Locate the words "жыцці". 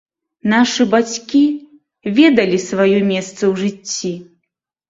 3.61-4.13